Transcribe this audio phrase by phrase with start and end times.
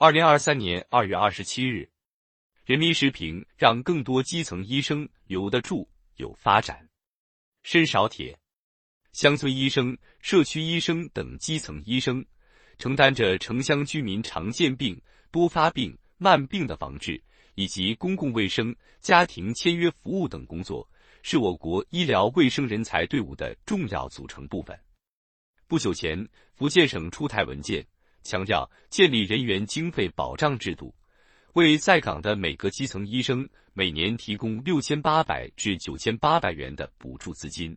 [0.00, 1.90] 二零二三年二月二十七日，
[2.64, 6.88] 人民时评让更多基层医生留得住、有发展。
[7.64, 8.38] 申少铁，
[9.10, 12.24] 乡村医生、社区医生等基层医生，
[12.78, 17.20] 承担着城乡居民常见病、多发病、慢病的防治，
[17.56, 20.88] 以及公共卫生、家庭签约服务等工作，
[21.22, 24.78] 是我国医疗卫生人才队伍的重要组成部分。
[25.66, 27.84] 不久前，福建省出台文件。
[28.22, 30.94] 强调建立人员经费保障制度，
[31.54, 37.76] 为在岗的每个基层医生每年提供六千八百至九千八百元的补助资金。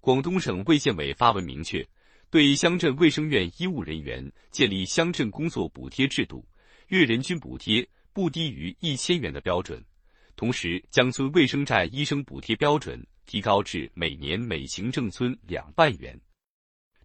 [0.00, 1.86] 广东省卫健委发文明确，
[2.30, 6.44] 对乡镇卫生院医务人员建立乡镇工作补贴制度，
[6.88, 9.84] 月人均补贴不低于一千元的标准。
[10.36, 16.18] 同时，将村卫生站医生补贴标准提高至每年每行政村两万元。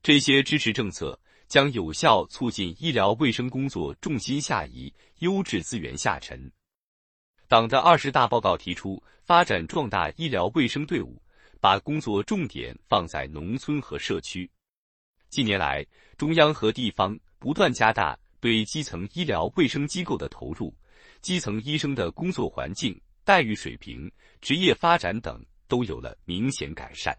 [0.02, 1.20] 这些支持政策。
[1.48, 6.52] 将有效促进医疗卫生工作重心下移，优质资源下沉。
[7.48, 11.21] 党的二十大报告提出，发展壮大医疗卫生队伍，
[11.62, 14.49] 把工作重点放在农村和社区。
[15.29, 15.85] 近年来，
[16.18, 20.76] 中央和地方不断加大对基层医疗卫生机构的投入，
[21.21, 27.15] 基层医生的工作环境、待遇水平、职业发展等都有了明显改善。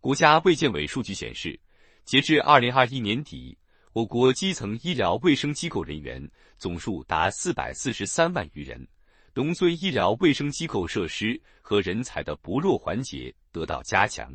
[0.00, 1.60] 国家卫健委数据显示。
[2.04, 3.56] 截至二零二一年底，
[3.94, 8.86] 我国基层医疗卫生机构人员总数达四百四十三万余人，
[9.32, 14.30] 农村医疗卫生机构设施和人才的薄弱环节得到加强。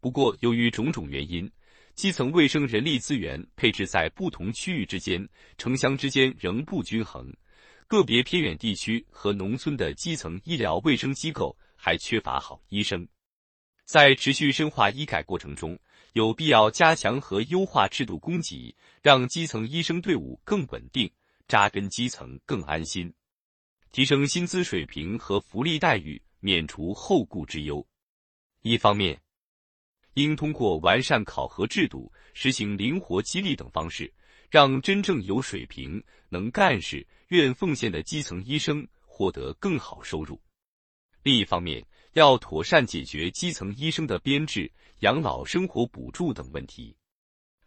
[0.00, 1.50] 不过，由于种种原因，
[1.94, 7.34] 基层卫生人力资源配置在不同区域之间、城乡之间仍不均衡，
[7.86, 13.08] 个别偏远地区和农村的基层医疗卫生机构还缺乏好医生。
[13.86, 15.78] 在持续深化医改过程中，
[16.16, 21.12] 有必要加强和优化制度供给，让基层医生队伍更稳定，
[21.46, 23.12] 扎根基层更安心，
[23.92, 27.86] 提升薪资水平和福利待遇，免除后顾之忧。
[28.62, 29.20] 一方面，
[30.14, 34.10] 应通过完善考核制度、实行灵活激励等方式，
[34.48, 40.40] 让真正有水平、能干事、愿奉献的基层医生获得更好收入。
[41.22, 44.72] 另一方面，要妥善解决基层医生的编制。
[45.00, 46.96] 养老生活补助等问题，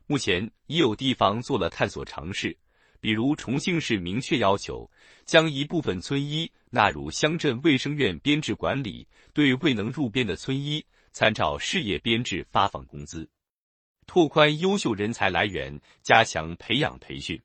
[0.07, 2.57] 目前已有地方做了探索尝试，
[2.99, 4.89] 比如重庆市明确要求
[5.25, 13.29] 将一部分村医纳入乡镇卫生院编制管理，对未能入编的村医参照事业编制发放工资，
[14.07, 17.39] 拓宽优秀人才来源，加强培养培训。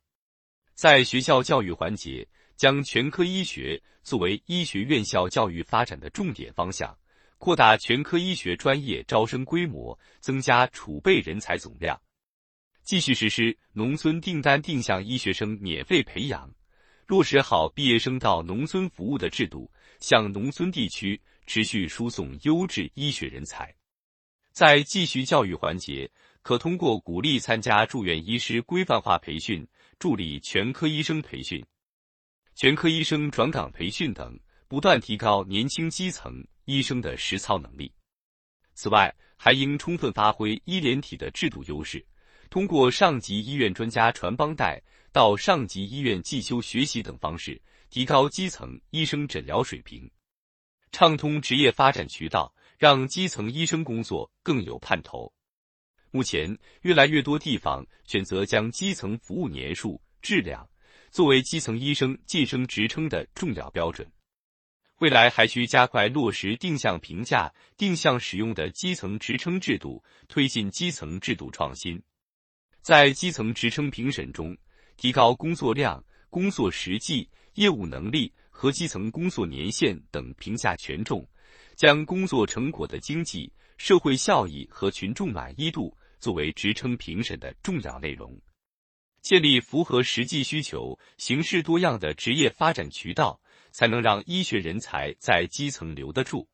[0.75, 6.97] 在学校教育环节，将全科医学作为医学院校教育发展的重点方向。
[7.45, 12.01] 扩大全科医学专业招生规模，增加储备人才总量。
[12.83, 16.51] 继续实施农村订单定向医学生免费培养，
[17.07, 23.75] 落实好毕业生到农村服务的制度，向农村地区持续输送优质医学人才。
[24.53, 29.69] 在继续教育环节，可通过鼓励参加住院医师规范化培训，
[29.99, 31.63] 助力全科医生培训、
[32.55, 34.35] 全科医生转岗培训等，
[34.67, 36.43] 不断提高年轻基层。
[36.65, 37.93] 医生的实操能力。
[38.75, 42.05] 此外，还应充分发挥医联体的制度优势，
[42.51, 44.83] 通过上级医院专家传帮带、
[45.13, 50.11] 到上级医院进修学习等方式，提高基层医生诊疗水平，
[50.91, 55.33] 畅通职业发展渠道，让基层医生工作更有盼头。
[56.11, 60.69] 目前，越来越多地方选择将基层服务年数、质量
[61.11, 64.09] 作为基层医生晋升职称的重要标准。
[65.01, 72.01] 未来还需加快落实定向评价、定向使用的基层职称制度，推进基层制度创新。
[72.81, 74.57] 在基层职称评审中，
[74.97, 81.27] 提高工作量、工作实际、业务能力和基层工作年限等评价权重，
[81.75, 88.41] 将工作成果的经济社会效益和群众满意度作为职称评审的重要内容，
[89.23, 93.41] 建立符合实际需求、形式多样的职业发展渠道。
[93.75, 96.49] 才能让医学人才在基层留得住、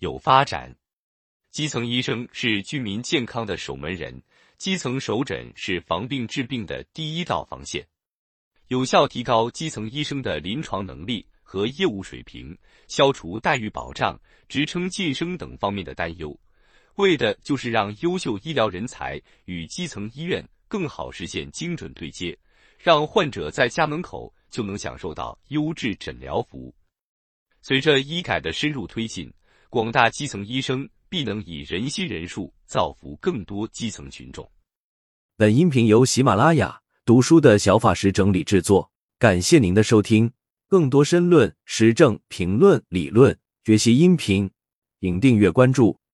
[0.00, 0.74] 有发展。
[1.52, 4.20] 基层医生是居民健康的守门人，
[4.58, 7.86] 基层首诊是防病治病的第一道防线。
[8.66, 12.58] 有效提高基层医生的临床能力和业务水平，
[12.88, 16.36] 消除待遇保障、职称晋升等方面的担忧，
[16.96, 22.36] 为的就是让优秀医疗人才与基层医院更好实现精准对接，
[22.76, 24.34] 让患者在家门口。
[24.54, 26.72] 就能享受到优质诊疗服务。
[27.60, 29.28] 随着医改的深入推进，
[29.68, 34.48] 广大基层医生必能以人心人术造福更多基层群众。
[35.36, 38.88] 本音频由喜马拉雅读书的小法师整理制作。
[39.18, 40.30] 感谢您的收听，
[40.68, 44.48] 更多深论、时政评论、理论学习音频，
[45.00, 45.98] 请订阅关注。